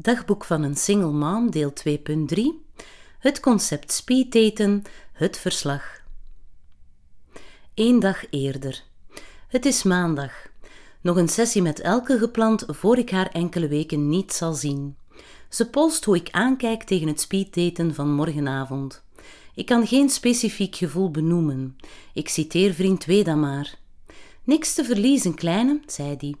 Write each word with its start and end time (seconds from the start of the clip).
Dagboek 0.00 0.44
van 0.44 0.62
een 0.62 0.76
single 0.76 1.12
mom, 1.12 1.50
deel 1.50 1.72
2.3. 1.88 2.42
Het 3.18 3.40
concept 3.40 3.92
speeddaten, 3.92 4.82
het 5.12 5.38
verslag. 5.38 6.00
Eén 7.74 8.00
dag 8.00 8.30
eerder. 8.30 8.84
Het 9.48 9.66
is 9.66 9.82
maandag. 9.82 10.32
Nog 11.00 11.16
een 11.16 11.28
sessie 11.28 11.62
met 11.62 11.80
Elke 11.80 12.18
gepland 12.18 12.64
voor 12.68 12.98
ik 12.98 13.10
haar 13.10 13.30
enkele 13.30 13.68
weken 13.68 14.08
niet 14.08 14.32
zal 14.32 14.52
zien. 14.52 14.96
Ze 15.48 15.70
polst 15.70 16.04
hoe 16.04 16.16
ik 16.16 16.30
aankijk 16.30 16.82
tegen 16.82 17.08
het 17.08 17.20
speeddaten 17.20 17.94
van 17.94 18.14
morgenavond. 18.14 19.02
Ik 19.54 19.66
kan 19.66 19.86
geen 19.86 20.08
specifiek 20.08 20.76
gevoel 20.76 21.10
benoemen. 21.10 21.76
Ik 22.14 22.28
citeer 22.28 22.74
vriend 22.74 23.04
Weda 23.04 23.34
maar. 23.34 23.78
Niks 24.44 24.74
te 24.74 24.84
verliezen, 24.84 25.34
kleine, 25.34 25.80
zei 25.86 26.16
die 26.16 26.36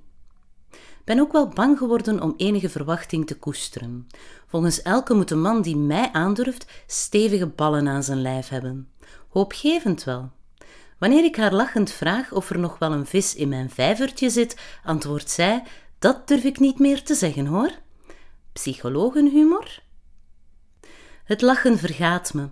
ben 1.08 1.20
ook 1.20 1.32
wel 1.32 1.48
bang 1.48 1.78
geworden 1.78 2.22
om 2.22 2.34
enige 2.36 2.68
verwachting 2.68 3.26
te 3.26 3.36
koesteren. 3.36 4.08
Volgens 4.46 4.82
elke 4.82 5.14
moet 5.14 5.30
een 5.30 5.40
man 5.40 5.62
die 5.62 5.76
mij 5.76 6.08
aandurft 6.12 6.66
stevige 6.86 7.46
ballen 7.46 7.88
aan 7.88 8.02
zijn 8.02 8.22
lijf 8.22 8.48
hebben. 8.48 8.88
Hoopgevend 9.28 10.04
wel. 10.04 10.30
Wanneer 10.98 11.24
ik 11.24 11.36
haar 11.36 11.52
lachend 11.52 11.90
vraag 11.90 12.32
of 12.32 12.50
er 12.50 12.58
nog 12.58 12.78
wel 12.78 12.92
een 12.92 13.06
vis 13.06 13.34
in 13.34 13.48
mijn 13.48 13.70
vijvertje 13.70 14.30
zit, 14.30 14.56
antwoordt 14.84 15.30
zij: 15.30 15.62
Dat 15.98 16.28
durf 16.28 16.44
ik 16.44 16.58
niet 16.58 16.78
meer 16.78 17.02
te 17.02 17.14
zeggen 17.14 17.46
hoor. 17.46 17.70
Psychologenhumor? 18.52 19.82
Het 21.24 21.40
lachen 21.40 21.78
vergaat 21.78 22.34
me. 22.34 22.48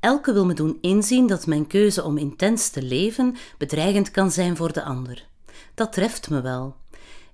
Elke 0.00 0.32
wil 0.32 0.46
me 0.46 0.54
doen 0.54 0.78
inzien 0.80 1.26
dat 1.26 1.46
mijn 1.46 1.66
keuze 1.66 2.04
om 2.04 2.18
intens 2.18 2.68
te 2.68 2.82
leven 2.82 3.36
bedreigend 3.58 4.10
kan 4.10 4.30
zijn 4.30 4.56
voor 4.56 4.72
de 4.72 4.82
ander. 4.82 5.26
Dat 5.74 5.92
treft 5.92 6.30
me 6.30 6.40
wel. 6.40 6.76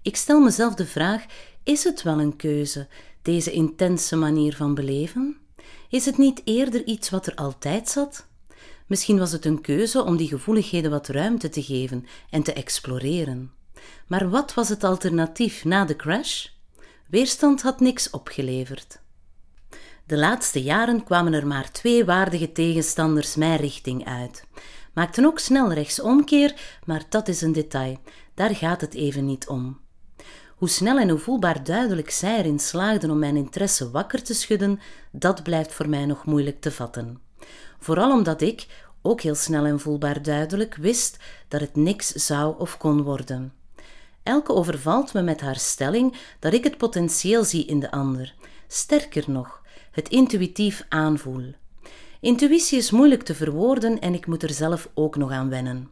Ik 0.05 0.17
stel 0.17 0.41
mezelf 0.41 0.75
de 0.75 0.87
vraag: 0.87 1.25
is 1.63 1.85
het 1.85 2.03
wel 2.03 2.21
een 2.21 2.37
keuze, 2.37 2.89
deze 3.23 3.53
intense 3.53 4.17
manier 4.17 4.57
van 4.57 4.75
beleven? 4.75 5.37
Is 5.89 6.05
het 6.05 6.19
niet 6.19 6.41
eerder 6.45 6.85
iets 6.85 7.11
wat 7.11 7.27
er 7.27 7.35
altijd 7.35 7.89
zat? 7.89 8.27
Misschien 8.87 9.19
was 9.19 9.33
het 9.33 9.45
een 9.45 9.61
keuze 9.61 10.03
om 10.03 10.17
die 10.17 10.29
gevoeligheden 10.29 10.91
wat 10.91 11.09
ruimte 11.09 11.49
te 11.49 11.63
geven 11.63 12.07
en 12.31 12.43
te 12.43 12.53
exploreren. 12.53 13.53
Maar 14.07 14.31
wat 14.31 14.55
was 14.55 14.69
het 14.69 14.85
alternatief 14.85 15.65
na 15.65 15.85
de 15.85 15.97
crash? 15.97 16.47
Weerstand 17.07 17.63
had 17.63 17.81
niks 17.81 18.11
opgeleverd. 18.11 19.01
De 20.07 20.17
laatste 20.17 20.63
jaren 20.63 21.05
kwamen 21.05 21.33
er 21.33 21.47
maar 21.47 21.71
twee 21.71 22.05
waardige 22.05 22.53
tegenstanders 22.53 23.37
mijn 23.37 23.57
richting 23.57 24.07
uit. 24.07 24.45
Maakten 24.95 25.25
ook 25.25 25.39
snel 25.39 25.73
rechtsomkeer, 25.73 26.79
maar 26.85 27.03
dat 27.09 27.29
is 27.29 27.41
een 27.41 27.53
detail, 27.53 27.99
daar 28.35 28.55
gaat 28.57 28.81
het 28.81 28.95
even 28.95 29.25
niet 29.25 29.49
om. 29.49 29.83
Hoe 30.57 30.69
snel 30.69 30.99
en 30.99 31.09
hoe 31.09 31.19
voelbaar 31.19 31.65
duidelijk 31.65 32.11
zij 32.11 32.39
erin 32.39 32.59
slaagden 32.59 33.11
om 33.11 33.19
mijn 33.19 33.37
interesse 33.37 33.91
wakker 33.91 34.23
te 34.23 34.35
schudden, 34.35 34.81
dat 35.13 35.43
blijft 35.43 35.73
voor 35.73 35.89
mij 35.89 36.07
nog 36.07 36.25
moeilijk 36.25 36.61
te 36.61 36.71
vatten. 36.71 37.21
Vooral 37.79 38.13
omdat 38.13 38.41
ik, 38.41 38.67
ook 39.03 39.21
heel 39.21 39.35
snel 39.35 39.65
en 39.65 39.81
voelbaar 39.81 40.23
duidelijk, 40.23 40.75
wist 40.75 41.17
dat 41.49 41.61
het 41.61 41.77
niks 41.77 42.09
zou 42.09 42.59
of 42.59 42.77
kon 42.77 43.03
worden. 43.03 43.53
Elke 44.23 44.53
overvalt 44.53 45.15
me 45.15 45.23
met 45.23 45.41
haar 45.41 45.57
stelling 45.57 46.17
dat 46.39 46.53
ik 46.53 46.65
het 46.65 46.77
potentieel 46.77 47.45
zie 47.45 47.67
in 47.67 47.81
de 47.81 47.91
ander. 47.91 48.35
Sterker 48.69 49.25
nog, 49.27 49.63
het 49.91 50.09
intuïtief 50.09 50.87
aanvoel. 50.89 51.55
Intuïtie 52.21 52.79
is 52.79 52.91
moeilijk 52.91 53.23
te 53.23 53.35
verwoorden 53.35 54.01
en 54.01 54.15
ik 54.15 54.27
moet 54.27 54.43
er 54.43 54.53
zelf 54.53 54.89
ook 54.95 55.17
nog 55.17 55.31
aan 55.31 55.49
wennen. 55.49 55.91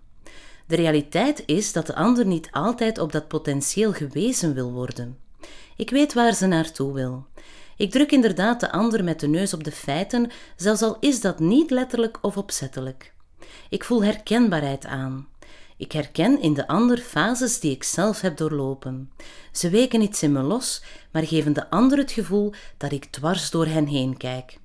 De 0.73 0.79
realiteit 0.79 1.43
is 1.47 1.73
dat 1.73 1.87
de 1.87 1.95
ander 1.95 2.27
niet 2.27 2.49
altijd 2.51 2.99
op 2.99 3.13
dat 3.13 3.29
potentieel 3.29 3.93
gewezen 3.93 4.55
wil 4.55 4.73
worden. 4.73 5.19
Ik 5.77 5.91
weet 5.91 6.13
waar 6.13 6.35
ze 6.35 6.47
naartoe 6.47 6.93
wil. 6.93 7.27
Ik 7.77 7.91
druk 7.91 8.13
inderdaad 8.13 8.61
de 8.61 8.73
ander 8.73 9.05
met 9.05 9.21
de 9.21 9.27
neus 9.27 9.55
op 9.55 9.65
de 9.65 9.73
feiten, 9.73 10.31
zelfs 10.57 10.83
al 10.83 10.97
is 11.01 11.21
dat 11.21 11.39
niet 11.39 11.71
letterlijk 11.71 12.19
of 12.21 12.37
opzettelijk. 12.37 13.13
Ik 13.69 13.85
voel 13.85 14.05
herkenbaarheid 14.05 14.87
aan. 14.87 15.29
Ik 15.77 15.93
herken 15.93 16.41
in 16.41 16.55
de 16.55 16.67
ander 16.67 16.99
fases 16.99 17.61
die 17.61 17.71
ik 17.71 17.83
zelf 17.83 18.21
heb 18.21 18.37
doorlopen. 18.37 19.11
Ze 19.51 19.71
weken 19.71 20.03
iets 20.03 20.23
in 20.23 20.33
me 20.33 20.43
los, 20.43 20.83
maar 21.11 21.27
geven 21.27 21.53
de 21.53 21.71
ander 21.71 21.99
het 21.99 22.13
gevoel 22.13 22.53
dat 22.77 22.93
ik 22.93 23.05
dwars 23.05 23.51
door 23.51 23.67
hen 23.67 23.87
heen 23.87 24.17
kijk. 24.17 24.61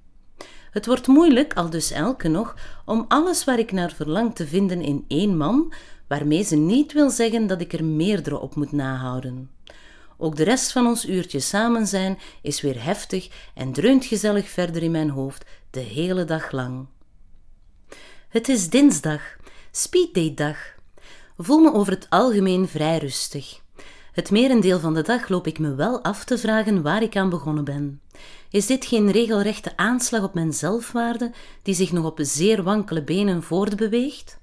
Het 0.72 0.86
wordt 0.86 1.08
moeilijk, 1.08 1.54
al 1.54 1.70
dus 1.70 1.92
elke 1.92 2.28
nog, 2.28 2.56
om 2.86 3.06
alles 3.08 3.44
waar 3.44 3.60
ik 3.60 3.72
naar 3.72 3.92
verlang 3.92 4.36
te 4.36 4.48
vinden 4.48 4.82
in 4.82 5.06
één 5.08 5.38
man, 5.38 5.74
waarmee 6.08 6.44
ze 6.44 6.56
niet 6.56 6.94
wil 6.94 7.10
zeggen 7.10 7.48
dat 7.48 7.62
ik 7.62 7.74
er 7.74 7.86
meerdere 7.86 8.40
op 8.40 8.56
moet 8.56 8.72
nahouden. 8.72 9.50
Ook 10.18 10.36
de 10.36 10.44
rest 10.44 10.72
van 10.72 10.88
ons 10.88 11.06
uurtje 11.06 11.40
samen 11.40 11.88
zijn 11.88 12.20
is 12.42 12.62
weer 12.62 12.84
heftig 12.84 13.30
en 13.54 13.74
dreunt 13.74 14.06
gezellig 14.06 14.50
verder 14.50 14.84
in 14.84 14.92
mijn 14.92 15.10
hoofd 15.10 15.46
de 15.70 15.80
hele 15.80 16.26
dag 16.26 16.52
lang. 16.52 16.88
Het 18.30 18.50
is 18.50 18.70
dinsdag, 18.70 19.22
speeddate-dag. 19.72 20.76
Voel 21.38 21.60
me 21.60 21.74
over 21.74 21.94
het 21.94 22.08
algemeen 22.10 22.68
vrij 22.68 22.98
rustig. 22.98 23.62
Het 24.12 24.32
merendeel 24.32 24.80
van 24.80 24.94
de 24.94 25.02
dag 25.02 25.30
loop 25.30 25.48
ik 25.48 25.60
me 25.60 25.76
wel 25.76 26.04
af 26.04 26.24
te 26.24 26.38
vragen 26.38 26.82
waar 26.82 27.02
ik 27.02 27.16
aan 27.16 27.30
begonnen 27.30 27.64
ben. 27.64 28.02
Is 28.50 28.66
dit 28.66 28.86
geen 28.86 29.12
regelrechte 29.12 29.78
aanslag 29.78 30.24
op 30.24 30.34
mijn 30.34 30.54
zelfwaarde 30.54 31.32
die 31.62 31.76
zich 31.76 31.92
nog 31.92 32.06
op 32.06 32.20
zeer 32.22 32.64
wankele 32.64 33.04
benen 33.04 33.44
voortbeweegt? 33.44 34.40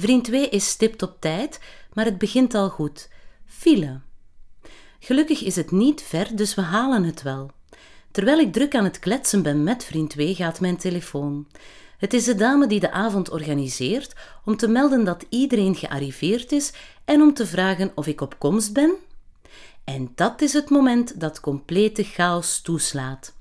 Vriend 0.00 0.24
2 0.24 0.48
is 0.48 0.68
stipt 0.68 1.02
op 1.02 1.16
tijd, 1.20 1.60
maar 1.92 2.04
het 2.04 2.18
begint 2.18 2.54
al 2.54 2.68
goed. 2.68 3.08
File. 3.46 4.00
Gelukkig 4.98 5.42
is 5.42 5.56
het 5.56 5.70
niet 5.70 6.02
ver, 6.02 6.36
dus 6.36 6.54
we 6.54 6.60
halen 6.60 7.04
het 7.04 7.22
wel. 7.22 7.50
Terwijl 8.10 8.38
ik 8.38 8.52
druk 8.52 8.74
aan 8.74 8.84
het 8.84 8.98
kletsen 8.98 9.42
ben 9.42 9.62
met 9.62 9.84
vriend 9.84 10.10
2, 10.10 10.34
gaat 10.34 10.60
mijn 10.60 10.76
telefoon. 10.76 11.46
Het 11.98 12.14
is 12.14 12.24
de 12.24 12.34
dame 12.34 12.66
die 12.66 12.80
de 12.80 12.90
avond 12.90 13.30
organiseert 13.30 14.14
om 14.44 14.56
te 14.56 14.68
melden 14.68 15.04
dat 15.04 15.24
iedereen 15.28 15.74
gearriveerd 15.74 16.52
is 16.52 16.72
en 17.04 17.20
om 17.20 17.34
te 17.34 17.46
vragen 17.46 17.92
of 17.94 18.06
ik 18.06 18.20
op 18.20 18.38
komst 18.38 18.72
ben. 18.72 18.94
En 19.84 20.12
dat 20.14 20.40
is 20.40 20.52
het 20.52 20.70
moment 20.70 21.20
dat 21.20 21.40
complete 21.40 22.04
chaos 22.04 22.60
toeslaat. 22.60 23.37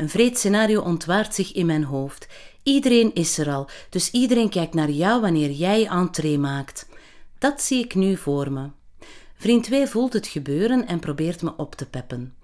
Een 0.00 0.08
vreed 0.08 0.38
scenario 0.38 0.80
ontwaart 0.80 1.34
zich 1.34 1.52
in 1.52 1.66
mijn 1.66 1.84
hoofd. 1.84 2.26
Iedereen 2.62 3.14
is 3.14 3.38
er 3.38 3.50
al, 3.50 3.68
dus 3.90 4.10
iedereen 4.10 4.48
kijkt 4.48 4.74
naar 4.74 4.90
jou 4.90 5.20
wanneer 5.20 5.50
jij 5.50 5.86
entree 5.86 6.38
maakt. 6.38 6.86
Dat 7.38 7.62
zie 7.62 7.84
ik 7.84 7.94
nu 7.94 8.16
voor 8.16 8.52
me. 8.52 8.68
Vriend 9.34 9.64
2 9.64 9.86
voelt 9.86 10.12
het 10.12 10.26
gebeuren 10.26 10.86
en 10.86 10.98
probeert 10.98 11.42
me 11.42 11.56
op 11.56 11.74
te 11.74 11.86
peppen. 11.86 12.34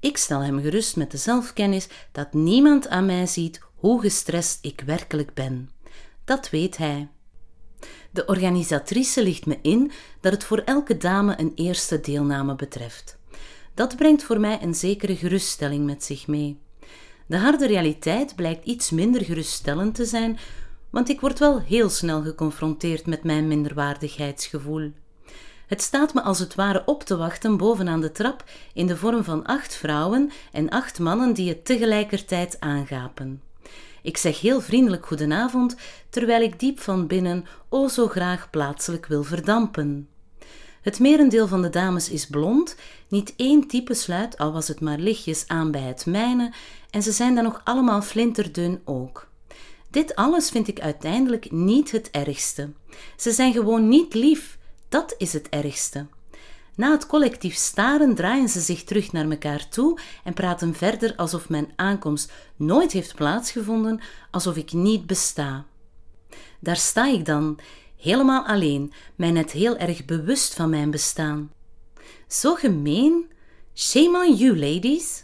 Ik 0.00 0.16
stel 0.16 0.40
hem 0.40 0.60
gerust 0.60 0.96
met 0.96 1.10
de 1.10 1.16
zelfkennis 1.16 1.88
dat 2.12 2.32
niemand 2.32 2.88
aan 2.88 3.06
mij 3.06 3.26
ziet 3.26 3.60
hoe 3.74 4.00
gestrest 4.00 4.58
ik 4.62 4.82
werkelijk 4.86 5.34
ben. 5.34 5.70
Dat 6.24 6.50
weet 6.50 6.76
hij. 6.76 7.08
De 8.10 8.26
organisatrice 8.26 9.22
ligt 9.22 9.46
me 9.46 9.58
in 9.62 9.92
dat 10.20 10.32
het 10.32 10.44
voor 10.44 10.58
elke 10.58 10.96
dame 10.96 11.34
een 11.40 11.52
eerste 11.54 12.00
deelname 12.00 12.54
betreft. 12.54 13.18
Dat 13.74 13.96
brengt 13.96 14.22
voor 14.22 14.40
mij 14.40 14.62
een 14.62 14.74
zekere 14.74 15.16
geruststelling 15.16 15.84
met 15.84 16.04
zich 16.04 16.26
mee. 16.26 16.62
De 17.26 17.38
harde 17.38 17.66
realiteit 17.66 18.36
blijkt 18.36 18.64
iets 18.64 18.90
minder 18.90 19.24
geruststellend 19.24 19.94
te 19.94 20.04
zijn, 20.04 20.38
want 20.90 21.08
ik 21.08 21.20
word 21.20 21.38
wel 21.38 21.60
heel 21.60 21.88
snel 21.88 22.22
geconfronteerd 22.22 23.06
met 23.06 23.24
mijn 23.24 23.48
minderwaardigheidsgevoel. 23.48 24.92
Het 25.66 25.82
staat 25.82 26.14
me 26.14 26.22
als 26.22 26.38
het 26.38 26.54
ware 26.54 26.82
op 26.86 27.02
te 27.02 27.16
wachten 27.16 27.56
bovenaan 27.56 28.00
de 28.00 28.12
trap 28.12 28.44
in 28.72 28.86
de 28.86 28.96
vorm 28.96 29.24
van 29.24 29.44
acht 29.44 29.74
vrouwen 29.74 30.30
en 30.52 30.68
acht 30.68 30.98
mannen 30.98 31.32
die 31.32 31.48
het 31.48 31.64
tegelijkertijd 31.64 32.56
aangapen. 32.60 33.42
Ik 34.02 34.16
zeg 34.16 34.40
heel 34.40 34.60
vriendelijk 34.60 35.06
goedenavond, 35.06 35.76
terwijl 36.10 36.42
ik 36.42 36.60
diep 36.60 36.80
van 36.80 37.06
binnen 37.06 37.44
o 37.68 37.88
zo 37.88 38.08
graag 38.08 38.50
plaatselijk 38.50 39.06
wil 39.06 39.22
verdampen. 39.22 40.08
Het 40.82 40.98
merendeel 40.98 41.48
van 41.48 41.62
de 41.62 41.70
dames 41.70 42.10
is 42.10 42.26
blond, 42.26 42.76
niet 43.08 43.34
één 43.36 43.68
type 43.68 43.94
sluit, 43.94 44.38
al 44.38 44.52
was 44.52 44.68
het 44.68 44.80
maar 44.80 44.98
lichtjes, 44.98 45.44
aan 45.46 45.70
bij 45.70 45.80
het 45.80 46.06
mijne, 46.06 46.52
en 46.94 47.02
ze 47.02 47.12
zijn 47.12 47.34
dan 47.34 47.44
nog 47.44 47.60
allemaal 47.64 48.02
flinterdun 48.02 48.80
ook. 48.84 49.28
Dit 49.90 50.14
alles 50.14 50.50
vind 50.50 50.68
ik 50.68 50.80
uiteindelijk 50.80 51.50
niet 51.50 51.90
het 51.90 52.10
ergste. 52.10 52.72
Ze 53.16 53.32
zijn 53.32 53.52
gewoon 53.52 53.88
niet 53.88 54.14
lief, 54.14 54.58
dat 54.88 55.14
is 55.18 55.32
het 55.32 55.48
ergste. 55.48 56.06
Na 56.74 56.90
het 56.90 57.06
collectief 57.06 57.54
staren 57.54 58.14
draaien 58.14 58.48
ze 58.48 58.60
zich 58.60 58.84
terug 58.84 59.12
naar 59.12 59.30
elkaar 59.30 59.68
toe 59.68 59.98
en 60.24 60.34
praten 60.34 60.74
verder 60.74 61.16
alsof 61.16 61.48
mijn 61.48 61.72
aankomst 61.76 62.32
nooit 62.56 62.92
heeft 62.92 63.14
plaatsgevonden, 63.14 64.00
alsof 64.30 64.56
ik 64.56 64.72
niet 64.72 65.06
besta. 65.06 65.64
Daar 66.60 66.76
sta 66.76 67.06
ik 67.06 67.24
dan, 67.24 67.58
helemaal 67.96 68.44
alleen, 68.46 68.92
mij 69.14 69.30
net 69.30 69.50
heel 69.50 69.76
erg 69.76 70.04
bewust 70.04 70.54
van 70.54 70.70
mijn 70.70 70.90
bestaan. 70.90 71.52
Zo 72.28 72.54
gemeen. 72.54 73.32
Shame 73.74 74.18
on 74.18 74.34
you, 74.34 74.58
ladies. 74.58 75.23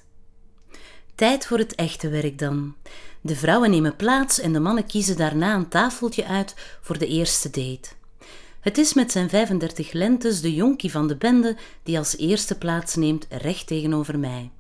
Tijd 1.21 1.47
voor 1.47 1.59
het 1.59 1.75
echte 1.75 2.09
werk 2.09 2.39
dan. 2.39 2.75
De 3.21 3.37
vrouwen 3.37 3.71
nemen 3.71 3.97
plaats 3.97 4.41
en 4.41 4.53
de 4.53 4.61
mannen 4.61 4.87
kiezen 4.87 5.17
daarna 5.17 5.55
een 5.55 5.69
tafeltje 5.69 6.27
uit 6.27 6.55
voor 6.81 6.99
de 6.99 7.07
eerste 7.07 7.51
date. 7.51 7.89
Het 8.61 8.79
is 8.79 8.95
met 8.95 9.13
zijn 9.13 9.29
35 9.29 9.93
lentes 9.93 10.41
de 10.41 10.55
jonkie 10.55 10.91
van 10.91 11.09
de 11.09 11.17
bende 11.17 11.57
die 11.83 11.99
als 11.99 12.17
eerste 12.17 12.59
plaats 12.59 12.95
neemt 12.95 13.27
recht 13.31 13.67
tegenover 13.67 14.19
mij. 14.19 14.51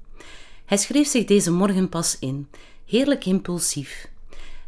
Hij 0.64 0.78
schreef 0.78 1.08
zich 1.08 1.24
deze 1.24 1.52
morgen 1.52 1.88
pas 1.88 2.18
in, 2.18 2.48
heerlijk 2.86 3.24
impulsief. 3.24 4.08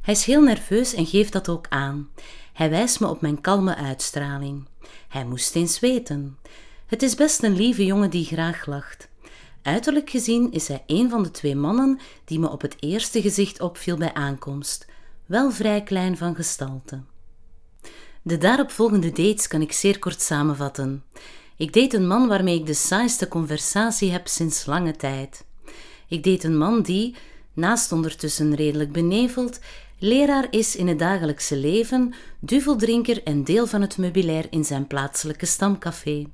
Hij 0.00 0.15
is 0.15 0.25
heel 0.25 0.43
nerveus 0.43 0.94
en 0.94 1.06
geeft 1.06 1.33
dat 1.33 1.49
ook 1.49 1.67
aan. 1.69 2.09
Hij 2.53 2.71
wijst 2.71 3.00
me 3.00 3.09
op 3.09 3.21
mijn 3.21 3.41
kalme 3.41 3.75
uitstraling. 3.75 4.67
Hij 5.09 5.25
moest 5.25 5.55
eens 5.55 5.81
weten. 5.81 6.39
Het 6.87 7.03
is 7.03 7.15
best 7.15 7.43
een 7.43 7.56
lieve 7.56 7.85
jongen 7.85 8.11
die 8.11 8.25
graag 8.25 8.67
lacht. 8.67 9.11
Uiterlijk 9.62 10.11
gezien 10.11 10.53
is 10.53 10.69
hij 10.69 10.82
een 10.87 11.11
van 11.11 11.23
de 11.23 11.31
twee 11.31 11.56
mannen 11.56 11.99
die 12.25 12.38
me 12.38 12.50
op 12.50 12.61
het 12.61 12.76
eerste 12.81 13.20
gezicht 13.23 13.61
opviel 13.61 13.97
bij 13.97 14.14
aankomst, 14.14 14.87
wel 15.26 15.50
vrij 15.50 15.82
klein 15.82 16.17
van 16.17 16.35
gestalte. 16.35 17.00
De 18.23 18.38
daaropvolgende 18.38 19.12
dates 19.12 19.49
kan 19.49 19.61
ik 19.61 19.73
zeer 19.73 19.99
kort 19.99 20.20
samenvatten. 20.20 21.05
Ik 21.56 21.73
deed 21.73 21.94
een 21.94 22.06
man 22.06 22.29
waarmee 22.29 22.59
ik 22.59 22.67
de 22.67 22.75
saaiste 22.75 23.29
conversatie 23.29 24.11
heb 24.11 24.29
sinds 24.29 24.67
lange 24.67 24.97
tijd. 24.97 25.44
Ik 26.08 26.23
deed 26.23 26.44
een 26.44 26.58
man 26.58 26.82
die, 26.82 27.17
naast 27.53 27.93
ondertussen 27.93 28.55
redelijk 28.55 28.93
beneveld, 28.93 29.58
leraar 29.99 30.47
is 30.50 30.76
in 30.76 30.88
het 30.88 30.99
dagelijkse 30.99 31.56
leven, 31.56 32.15
duveldrinker 32.41 33.23
en 33.23 33.44
deel 33.44 33.67
van 33.67 33.81
het 33.81 33.99
meubilair 33.99 34.47
in 34.50 34.65
zijn 34.65 34.87
plaatselijke 34.87 35.47
stamcafé. 35.47 36.26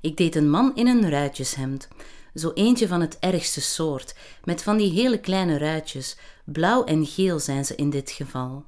Ik 0.00 0.16
deed 0.16 0.34
een 0.34 0.50
man 0.50 0.74
in 0.74 0.86
een 0.86 1.10
ruitjeshemd, 1.10 1.88
zo 2.34 2.50
eentje 2.54 2.88
van 2.88 3.00
het 3.00 3.18
ergste 3.18 3.60
soort, 3.60 4.14
met 4.44 4.62
van 4.62 4.76
die 4.76 4.92
hele 4.92 5.20
kleine 5.20 5.58
ruitjes, 5.58 6.16
blauw 6.44 6.84
en 6.84 7.06
geel 7.06 7.38
zijn 7.38 7.64
ze 7.64 7.74
in 7.74 7.90
dit 7.90 8.10
geval. 8.10 8.64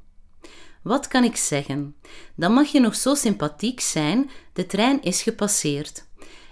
Wat 0.82 1.08
kan 1.08 1.24
ik 1.24 1.36
zeggen? 1.36 1.94
Dan 2.34 2.52
mag 2.52 2.68
je 2.68 2.80
nog 2.80 2.94
zo 2.94 3.14
sympathiek 3.14 3.80
zijn, 3.80 4.30
de 4.52 4.66
trein 4.66 5.02
is 5.02 5.22
gepasseerd. 5.22 6.04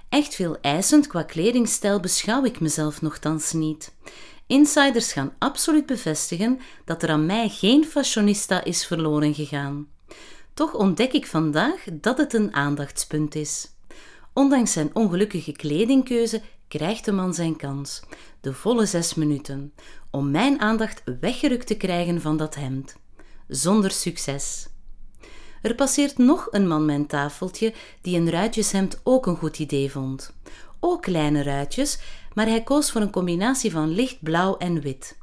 Echt 0.08 0.34
veel 0.34 0.58
eisend 0.60 1.06
qua 1.06 1.22
kledingstijl 1.22 2.00
beschouw 2.00 2.44
ik 2.44 2.60
mezelf 2.60 3.02
nogthans 3.02 3.52
niet. 3.52 3.94
Insiders 4.46 5.12
gaan 5.12 5.34
absoluut 5.38 5.86
bevestigen 5.86 6.60
dat 6.84 7.02
er 7.02 7.10
aan 7.10 7.26
mij 7.26 7.48
geen 7.48 7.84
fashionista 7.84 8.64
is 8.64 8.86
verloren 8.86 9.34
gegaan. 9.34 9.88
Toch 10.54 10.74
ontdek 10.74 11.12
ik 11.12 11.26
vandaag 11.26 11.84
dat 11.92 12.18
het 12.18 12.34
een 12.34 12.54
aandachtspunt 12.54 13.34
is. 13.34 13.68
Ondanks 14.32 14.72
zijn 14.72 14.90
ongelukkige 14.92 15.52
kledingkeuze 15.52 16.42
krijgt 16.70 17.04
de 17.04 17.12
man 17.12 17.34
zijn 17.34 17.56
kans, 17.56 18.02
de 18.40 18.52
volle 18.52 18.86
zes 18.86 19.14
minuten, 19.14 19.72
om 20.10 20.30
mijn 20.30 20.60
aandacht 20.60 21.02
weggerukt 21.20 21.66
te 21.66 21.76
krijgen 21.76 22.20
van 22.20 22.36
dat 22.36 22.54
hemd. 22.54 22.96
Zonder 23.48 23.90
succes. 23.90 24.68
Er 25.62 25.74
passeert 25.74 26.18
nog 26.18 26.48
een 26.50 26.68
man 26.68 26.84
mijn 26.84 27.06
tafeltje 27.06 27.74
die 28.00 28.16
een 28.16 28.30
ruitjeshemd 28.30 29.00
ook 29.02 29.26
een 29.26 29.36
goed 29.36 29.58
idee 29.58 29.90
vond. 29.90 30.32
Ook 30.80 31.02
kleine 31.02 31.42
ruitjes, 31.42 31.98
maar 32.34 32.46
hij 32.46 32.62
koos 32.62 32.90
voor 32.90 33.00
een 33.00 33.10
combinatie 33.10 33.70
van 33.70 33.88
lichtblauw 33.88 34.56
en 34.56 34.80
wit. 34.80 35.18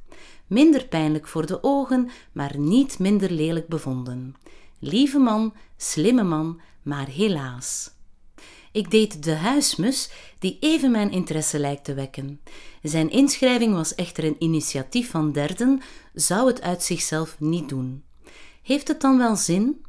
Minder 0.47 0.87
pijnlijk 0.87 1.27
voor 1.27 1.45
de 1.45 1.63
ogen, 1.63 2.09
maar 2.31 2.57
niet 2.57 2.99
minder 2.99 3.31
lelijk 3.31 3.67
bevonden. 3.67 4.35
Lieve 4.79 5.19
man, 5.19 5.53
slimme 5.77 6.23
man, 6.23 6.61
maar 6.81 7.07
helaas. 7.07 7.96
Ik 8.77 8.91
deed 8.91 9.23
de 9.23 9.35
huismus, 9.35 10.09
die 10.39 10.57
even 10.59 10.91
mijn 10.91 11.11
interesse 11.11 11.59
lijkt 11.59 11.83
te 11.83 11.93
wekken. 11.93 12.41
Zijn 12.81 13.09
inschrijving 13.09 13.73
was 13.73 13.95
echter 13.95 14.23
een 14.23 14.35
initiatief 14.39 15.09
van 15.09 15.31
derden, 15.31 15.81
zou 16.13 16.47
het 16.47 16.61
uit 16.61 16.83
zichzelf 16.83 17.35
niet 17.39 17.69
doen. 17.69 18.03
Heeft 18.61 18.87
het 18.87 19.01
dan 19.01 19.17
wel 19.17 19.35
zin? 19.35 19.85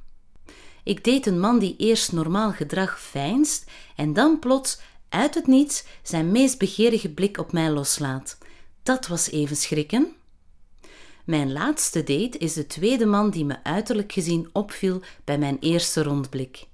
Ik 0.85 1.05
deed 1.05 1.27
een 1.27 1.41
man 1.41 1.59
die 1.59 1.75
eerst 1.77 2.13
normaal 2.13 2.53
gedrag 2.53 3.01
fijnst 3.01 3.71
en 3.97 4.13
dan 4.13 4.39
plots 4.39 4.81
uit 5.09 5.35
het 5.35 5.47
niets 5.47 5.85
zijn 6.03 6.33
meest 6.33 6.59
begeerige 6.59 7.09
blik 7.11 7.39
op 7.39 7.53
mij 7.53 7.71
loslaat. 7.71 8.39
Dat 8.83 9.07
was 9.07 9.31
even 9.31 9.57
schrikken. 9.57 10.13
Mijn 11.25 11.53
laatste 11.53 11.99
date 11.99 12.39
is 12.39 12.53
de 12.53 12.67
tweede 12.67 13.07
man 13.07 13.31
die 13.31 13.45
me 13.45 13.57
uiterlijk 13.63 14.13
gezien 14.13 14.49
opviel 14.53 15.01
bij 15.25 15.39
mijn 15.39 15.57
eerste 15.61 16.03
rondblik. 16.03 16.67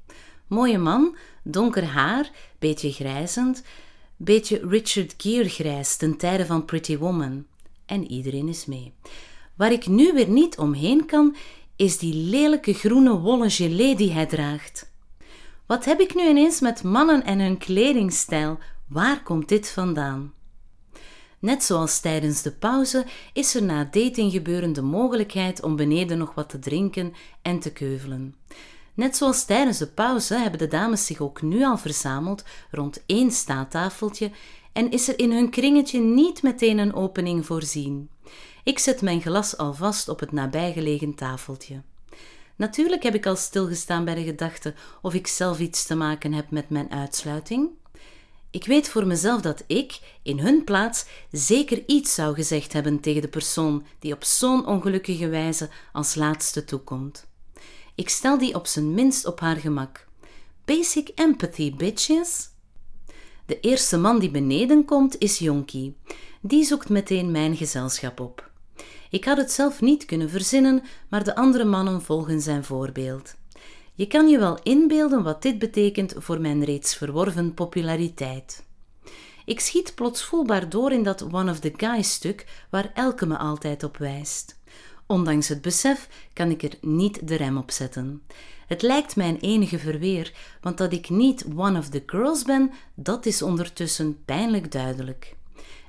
Mooie 0.46 0.78
man, 0.78 1.16
donker 1.44 1.84
haar, 1.84 2.30
beetje 2.58 2.92
grijzend, 2.92 3.62
beetje 4.16 4.60
Richard 4.68 5.14
Gere 5.16 5.48
grijs 5.48 5.96
ten 5.96 6.16
tijde 6.16 6.46
van 6.46 6.64
Pretty 6.64 6.98
Woman. 6.98 7.46
En 7.86 8.10
iedereen 8.10 8.48
is 8.48 8.66
mee. 8.66 8.92
Waar 9.54 9.72
ik 9.72 9.86
nu 9.86 10.12
weer 10.12 10.28
niet 10.28 10.58
omheen 10.58 11.06
kan, 11.06 11.36
is 11.76 11.98
die 11.98 12.14
lelijke 12.14 12.72
groene 12.72 13.18
wollen 13.18 13.50
gelé 13.50 13.94
die 13.94 14.12
hij 14.12 14.26
draagt. 14.26 14.92
Wat 15.66 15.84
heb 15.84 16.00
ik 16.00 16.14
nu 16.14 16.28
ineens 16.28 16.60
met 16.60 16.82
mannen 16.82 17.24
en 17.24 17.40
hun 17.40 17.58
kledingstijl? 17.58 18.58
Waar 18.88 19.22
komt 19.22 19.48
dit 19.48 19.70
vandaan? 19.70 20.32
Net 21.38 21.64
zoals 21.64 22.00
tijdens 22.00 22.42
de 22.42 22.52
pauze 22.52 23.06
is 23.32 23.54
er 23.54 23.62
na 23.62 23.84
dating 23.84 24.32
gebeuren 24.32 24.72
de 24.72 24.82
mogelijkheid 24.82 25.62
om 25.62 25.76
beneden 25.76 26.18
nog 26.18 26.34
wat 26.34 26.48
te 26.48 26.58
drinken 26.58 27.12
en 27.42 27.58
te 27.58 27.72
keuvelen. 27.72 28.34
Net 28.94 29.16
zoals 29.16 29.44
tijdens 29.44 29.78
de 29.78 29.86
pauze 29.86 30.34
hebben 30.34 30.58
de 30.58 30.68
dames 30.68 31.06
zich 31.06 31.20
ook 31.20 31.42
nu 31.42 31.64
al 31.64 31.78
verzameld 31.78 32.44
rond 32.70 33.02
één 33.06 33.30
staattafeltje 33.30 34.30
en 34.72 34.90
is 34.90 35.08
er 35.08 35.18
in 35.18 35.32
hun 35.32 35.50
kringetje 35.50 36.00
niet 36.00 36.42
meteen 36.42 36.78
een 36.78 36.94
opening 36.94 37.46
voorzien. 37.46 38.08
Ik 38.64 38.78
zet 38.78 39.02
mijn 39.02 39.20
glas 39.20 39.56
alvast 39.56 40.08
op 40.08 40.20
het 40.20 40.32
nabijgelegen 40.32 41.14
tafeltje. 41.14 41.82
Natuurlijk 42.56 43.02
heb 43.02 43.14
ik 43.14 43.26
al 43.26 43.36
stilgestaan 43.36 44.04
bij 44.04 44.14
de 44.14 44.22
gedachte 44.22 44.74
of 45.02 45.14
ik 45.14 45.26
zelf 45.26 45.58
iets 45.58 45.86
te 45.86 45.94
maken 45.94 46.32
heb 46.32 46.50
met 46.50 46.70
mijn 46.70 46.90
uitsluiting. 46.90 47.70
Ik 48.50 48.66
weet 48.66 48.88
voor 48.88 49.06
mezelf 49.06 49.40
dat 49.40 49.64
ik, 49.66 50.18
in 50.22 50.38
hun 50.38 50.64
plaats, 50.64 51.06
zeker 51.30 51.82
iets 51.86 52.14
zou 52.14 52.34
gezegd 52.34 52.72
hebben 52.72 53.00
tegen 53.00 53.22
de 53.22 53.28
persoon 53.28 53.86
die 53.98 54.12
op 54.14 54.24
zo'n 54.24 54.66
ongelukkige 54.66 55.28
wijze 55.28 55.68
als 55.92 56.14
laatste 56.14 56.64
toekomt. 56.64 57.26
Ik 57.94 58.08
stel 58.08 58.38
die 58.38 58.54
op 58.54 58.66
zijn 58.66 58.94
minst 58.94 59.26
op 59.26 59.40
haar 59.40 59.56
gemak. 59.56 60.06
Basic 60.64 61.08
empathy, 61.08 61.74
bitches. 61.74 62.48
De 63.46 63.60
eerste 63.60 63.98
man 63.98 64.18
die 64.18 64.30
beneden 64.30 64.84
komt 64.84 65.18
is 65.18 65.38
Jonkie. 65.38 65.96
Die 66.40 66.64
zoekt 66.64 66.88
meteen 66.88 67.30
mijn 67.30 67.56
gezelschap 67.56 68.20
op. 68.20 68.50
Ik 69.10 69.24
had 69.24 69.36
het 69.36 69.52
zelf 69.52 69.80
niet 69.80 70.04
kunnen 70.04 70.30
verzinnen, 70.30 70.82
maar 71.08 71.24
de 71.24 71.36
andere 71.36 71.64
mannen 71.64 72.02
volgen 72.02 72.40
zijn 72.40 72.64
voorbeeld. 72.64 73.34
Je 73.94 74.06
kan 74.06 74.28
je 74.28 74.38
wel 74.38 74.58
inbeelden 74.62 75.22
wat 75.22 75.42
dit 75.42 75.58
betekent 75.58 76.14
voor 76.16 76.40
mijn 76.40 76.64
reeds 76.64 76.94
verworven 76.94 77.54
populariteit. 77.54 78.64
Ik 79.44 79.60
schiet 79.60 79.94
plots 79.94 80.24
voelbaar 80.24 80.68
door 80.68 80.92
in 80.92 81.02
dat 81.02 81.32
One 81.32 81.50
of 81.50 81.58
the 81.58 81.72
Guys 81.76 82.12
stuk 82.12 82.66
waar 82.70 82.90
Elke 82.94 83.26
me 83.26 83.36
altijd 83.36 83.82
op 83.82 83.96
wijst. 83.96 84.58
Ondanks 85.06 85.48
het 85.48 85.62
besef 85.62 86.08
kan 86.32 86.50
ik 86.50 86.62
er 86.62 86.74
niet 86.80 87.28
de 87.28 87.34
rem 87.34 87.56
op 87.56 87.70
zetten. 87.70 88.22
Het 88.66 88.82
lijkt 88.82 89.16
mijn 89.16 89.38
enige 89.40 89.78
verweer, 89.78 90.32
want 90.60 90.78
dat 90.78 90.92
ik 90.92 91.08
niet 91.08 91.44
one 91.56 91.78
of 91.78 91.88
the 91.88 92.02
girls 92.06 92.42
ben, 92.42 92.70
dat 92.94 93.26
is 93.26 93.42
ondertussen 93.42 94.24
pijnlijk 94.24 94.72
duidelijk. 94.72 95.34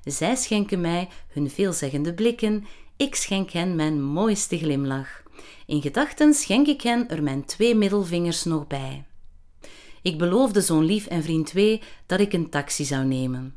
Zij 0.04 0.36
schenken 0.36 0.82
mij 0.82 1.10
hun 1.28 1.50
veelzeggende 1.50 2.14
blikken, 2.14 2.66
ik 2.98 3.16
schenk 3.16 3.52
hen 3.52 3.76
mijn 3.76 4.04
mooiste 4.04 4.58
glimlach. 4.58 5.24
In 5.66 5.82
gedachten 5.82 6.34
schenk 6.34 6.68
ik 6.68 6.82
hen 6.82 7.10
er 7.10 7.24
mijn 7.24 7.46
twee 7.46 7.76
middelvingers 7.76 8.44
nog 8.44 8.68
bij. 8.68 9.06
Ik 10.02 10.18
beloofde 10.18 10.62
zo'n 10.62 10.84
lief 10.84 11.06
en 11.06 11.24
vriend 11.24 11.46
twee 11.46 11.82
dat 12.06 12.20
ik 12.20 12.34
een 12.34 12.50
taxi 12.50 12.84
zou 12.84 13.06
nemen. 13.06 13.56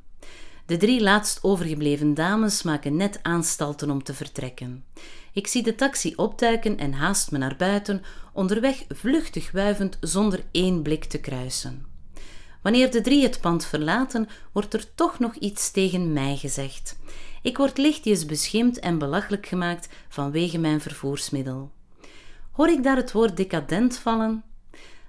De 0.69 0.77
drie 0.77 1.01
laatst 1.01 1.39
overgebleven 1.43 2.15
dames 2.15 2.63
maken 2.63 2.97
net 2.97 3.19
aanstalten 3.23 3.91
om 3.91 4.03
te 4.03 4.15
vertrekken. 4.15 4.85
Ik 5.33 5.47
zie 5.47 5.63
de 5.63 5.75
taxi 5.75 6.13
opduiken 6.17 6.79
en 6.79 6.93
haast 6.93 7.31
me 7.31 7.39
naar 7.39 7.57
buiten, 7.57 8.03
onderweg 8.33 8.85
vluchtig 8.89 9.51
wuivend 9.51 9.97
zonder 10.01 10.45
één 10.51 10.83
blik 10.83 11.05
te 11.05 11.21
kruisen. 11.21 11.87
Wanneer 12.63 12.91
de 12.91 13.01
drie 13.01 13.23
het 13.23 13.41
pand 13.41 13.65
verlaten, 13.65 14.29
wordt 14.53 14.75
er 14.75 14.95
toch 14.95 15.19
nog 15.19 15.35
iets 15.35 15.71
tegen 15.71 16.13
mij 16.13 16.37
gezegd. 16.37 16.99
Ik 17.43 17.57
word 17.57 17.79
lichtjes 17.79 18.27
beschimd 18.27 18.79
en 18.79 18.99
belachelijk 18.99 19.47
gemaakt 19.47 19.89
vanwege 20.09 20.59
mijn 20.59 20.81
vervoersmiddel. 20.81 21.71
Hoor 22.53 22.69
ik 22.69 22.83
daar 22.83 22.97
het 22.97 23.13
woord 23.13 23.37
decadent 23.37 23.99
vallen? 23.99 24.45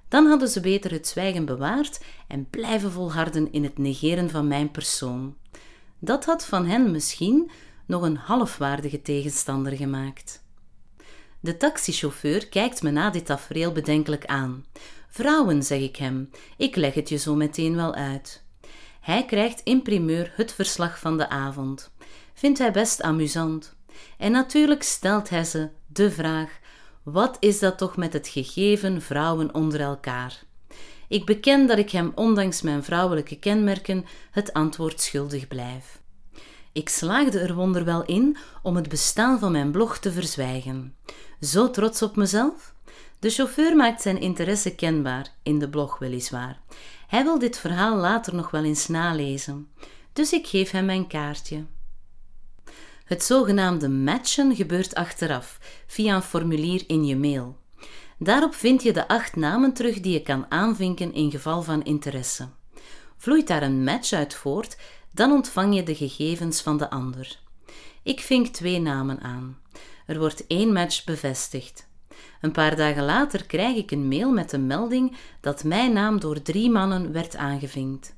Dan 0.10 0.26
hadden 0.26 0.48
ze 0.50 0.60
beter 0.60 0.92
het 0.92 1.08
zwijgen 1.08 1.46
bewaard 1.46 2.00
en 2.28 2.50
blijven 2.50 2.92
volharden 2.92 3.52
in 3.52 3.64
het 3.64 3.78
negeren 3.78 4.30
van 4.30 4.48
mijn 4.48 4.72
persoon. 4.72 5.36
Dat 6.00 6.26
had 6.26 6.46
van 6.46 6.66
hen 6.66 6.92
misschien 6.92 7.52
nog 7.86 8.02
een 8.02 8.18
halfwaardige 8.18 9.02
tegenstander 9.02 9.76
gemaakt. 9.76 10.44
De 11.40 11.58
taxichauffeur 11.58 12.48
kijkt 12.48 12.82
me 12.82 12.92
na 12.92 13.10
dit 13.10 13.26
tafereel 13.26 13.72
bedenkelijk 13.72 14.26
aan. 14.26 14.66
Vrouwen, 15.10 15.64
zeg 15.64 15.80
ik 15.80 15.96
hem, 15.96 16.30
ik 16.58 16.76
leg 16.76 16.94
het 16.94 17.10
je 17.10 17.18
zo 17.18 17.36
meteen 17.36 17.76
wel 17.76 17.94
uit. 17.94 18.44
Hij 19.02 19.26
krijgt 19.26 19.62
in 19.64 19.82
primeur 19.82 20.32
het 20.36 20.54
verslag 20.54 21.00
van 21.00 21.18
de 21.18 21.30
avond. 21.30 21.92
Vindt 22.34 22.60
hij 22.60 22.72
best 22.72 23.02
amusant. 23.02 23.76
En 24.18 24.32
natuurlijk 24.32 24.84
stelt 24.84 25.30
hij 25.30 25.44
ze 25.44 25.70
de 25.88 26.12
vraag: 26.12 26.60
wat 27.04 27.38
is 27.40 27.60
dat 27.60 27.78
toch 27.78 27.98
met 27.98 28.14
het 28.14 28.28
gegeven 28.28 29.02
vrouwen 29.02 29.54
onder 29.54 29.82
elkaar? 29.82 30.44
Ik 31.08 31.26
beken 31.26 31.68
dat 31.68 31.78
ik 31.78 31.90
hem 31.90 32.12
ondanks 32.16 32.62
mijn 32.62 32.84
vrouwelijke 32.84 33.40
kenmerken 33.40 34.06
het 34.32 34.54
antwoord 34.54 35.02
schuldig 35.02 35.48
blijf. 35.48 36.02
Ik 36.72 36.90
slaagde 36.90 37.40
er 37.40 37.56
wonderwel 37.56 38.06
in 38.06 38.38
om 38.64 38.76
het 38.76 38.90
bestaan 38.90 39.40
van 39.40 39.52
mijn 39.52 39.72
blog 39.72 39.98
te 39.98 40.12
verzwijgen. 40.12 40.96
Zo 41.42 41.70
trots 41.70 42.02
op 42.02 42.16
mezelf? 42.16 42.74
De 43.20 43.30
chauffeur 43.30 43.76
maakt 43.76 44.02
zijn 44.02 44.20
interesse 44.20 44.76
kenbaar, 44.76 45.34
in 45.44 45.60
de 45.60 45.70
blog 45.70 45.98
weliswaar. 45.98 46.60
Hij 47.08 47.24
wil 47.24 47.40
dit 47.40 47.58
verhaal 47.58 47.96
later 47.96 48.36
nog 48.36 48.52
wel 48.52 48.64
eens 48.64 48.88
nalezen, 48.88 49.68
dus 50.14 50.34
ik 50.34 50.48
geef 50.48 50.72
hem 50.72 50.86
mijn 50.86 51.08
kaartje. 51.08 51.66
Het 53.10 53.24
zogenaamde 53.24 53.90
matchen 53.90 54.56
gebeurt 54.56 54.96
achteraf, 54.96 55.60
via 55.88 56.16
een 56.16 56.22
formulier 56.22 56.84
in 56.88 57.06
je 57.06 57.16
mail. 57.16 57.58
Daarop 58.18 58.54
vind 58.54 58.84
je 58.84 58.94
de 58.94 59.08
acht 59.08 59.36
namen 59.36 59.74
terug 59.74 60.00
die 60.00 60.14
je 60.14 60.22
kan 60.22 60.46
aanvinken 60.50 61.14
in 61.14 61.32
geval 61.32 61.62
van 61.62 61.84
interesse. 61.84 62.48
Vloeit 63.18 63.48
daar 63.48 63.64
een 63.64 63.84
match 63.84 64.12
uit 64.12 64.34
voort, 64.34 64.78
dan 65.12 65.32
ontvang 65.32 65.76
je 65.76 65.84
de 65.84 65.96
gegevens 65.96 66.62
van 66.62 66.78
de 66.78 66.90
ander. 66.90 67.40
Ik 68.04 68.20
vink 68.20 68.48
twee 68.48 68.80
namen 68.80 69.20
aan. 69.22 69.58
Er 70.06 70.20
wordt 70.20 70.48
één 70.48 70.74
match 70.74 71.04
bevestigd. 71.04 71.88
Een 72.42 72.52
paar 72.52 72.76
dagen 72.76 73.04
later 73.04 73.46
krijg 73.46 73.76
ik 73.76 73.92
een 73.92 74.08
mail 74.08 74.32
met 74.32 74.50
de 74.50 74.60
melding 74.60 75.18
dat 75.42 75.64
mijn 75.64 75.94
naam 75.94 76.20
door 76.20 76.42
drie 76.42 76.70
mannen 76.70 77.12
werd 77.12 77.36
aangevinkt. 77.36 78.16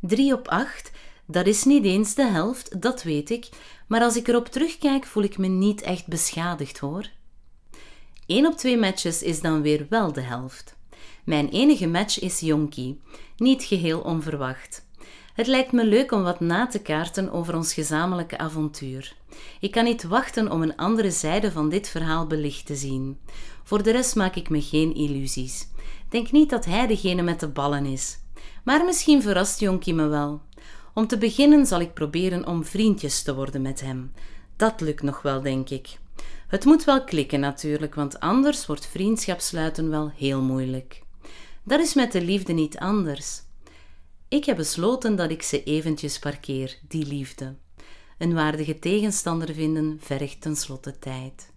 Drie 0.00 0.32
op 0.32 0.48
acht, 0.48 0.90
dat 1.26 1.46
is 1.46 1.64
niet 1.64 1.84
eens 1.84 2.14
de 2.14 2.26
helft, 2.26 2.82
dat 2.82 3.02
weet 3.02 3.30
ik, 3.30 3.48
maar 3.86 4.00
als 4.00 4.16
ik 4.16 4.28
erop 4.28 4.46
terugkijk 4.46 5.04
voel 5.04 5.22
ik 5.22 5.38
me 5.38 5.46
niet 5.46 5.82
echt 5.82 6.06
beschadigd 6.06 6.78
hoor. 6.78 7.06
Eén 8.26 8.46
op 8.46 8.56
twee 8.56 8.78
matches 8.78 9.22
is 9.22 9.40
dan 9.40 9.62
weer 9.62 9.86
wel 9.88 10.12
de 10.12 10.20
helft. 10.20 10.76
Mijn 11.24 11.48
enige 11.48 11.86
match 11.86 12.20
is 12.20 12.40
Jonkie, 12.40 13.00
niet 13.36 13.62
geheel 13.62 14.00
onverwacht. 14.00 14.84
Het 15.34 15.46
lijkt 15.46 15.72
me 15.72 15.84
leuk 15.84 16.12
om 16.12 16.22
wat 16.22 16.40
na 16.40 16.66
te 16.66 16.78
kaarten 16.78 17.32
over 17.32 17.56
ons 17.56 17.74
gezamenlijke 17.74 18.38
avontuur. 18.38 19.16
Ik 19.60 19.70
kan 19.70 19.84
niet 19.84 20.04
wachten 20.04 20.50
om 20.50 20.62
een 20.62 20.76
andere 20.76 21.10
zijde 21.10 21.52
van 21.52 21.68
dit 21.68 21.88
verhaal 21.88 22.26
belicht 22.26 22.66
te 22.66 22.74
zien. 22.74 23.18
Voor 23.64 23.82
de 23.82 23.90
rest 23.90 24.14
maak 24.14 24.36
ik 24.36 24.48
me 24.48 24.62
geen 24.62 24.94
illusies. 24.94 25.68
Denk 26.08 26.30
niet 26.30 26.50
dat 26.50 26.64
hij 26.64 26.86
degene 26.86 27.22
met 27.22 27.40
de 27.40 27.48
ballen 27.48 27.86
is. 27.86 28.18
Maar 28.64 28.84
misschien 28.84 29.22
verrast 29.22 29.60
Jonkie 29.60 29.94
me 29.94 30.06
wel. 30.06 30.40
Om 30.96 31.06
te 31.06 31.18
beginnen 31.18 31.66
zal 31.66 31.80
ik 31.80 31.94
proberen 31.94 32.46
om 32.46 32.64
vriendjes 32.64 33.22
te 33.22 33.34
worden 33.34 33.62
met 33.62 33.80
hem. 33.80 34.12
Dat 34.56 34.80
lukt 34.80 35.02
nog 35.02 35.22
wel, 35.22 35.42
denk 35.42 35.70
ik. 35.70 35.98
Het 36.48 36.64
moet 36.64 36.84
wel 36.84 37.04
klikken 37.04 37.40
natuurlijk, 37.40 37.94
want 37.94 38.20
anders 38.20 38.66
wordt 38.66 38.86
vriendschap 38.86 39.40
sluiten 39.40 39.90
wel 39.90 40.10
heel 40.10 40.42
moeilijk. 40.42 41.02
Dat 41.62 41.80
is 41.80 41.94
met 41.94 42.12
de 42.12 42.20
liefde 42.20 42.52
niet 42.52 42.78
anders. 42.78 43.42
Ik 44.28 44.44
heb 44.44 44.56
besloten 44.56 45.16
dat 45.16 45.30
ik 45.30 45.42
ze 45.42 45.64
eventjes 45.64 46.18
parkeer, 46.18 46.78
die 46.88 47.06
liefde. 47.06 47.54
Een 48.18 48.34
waardige 48.34 48.78
tegenstander 48.78 49.54
vinden 49.54 49.98
vergt 50.00 50.40
tenslotte 50.40 50.98
tijd. 50.98 51.52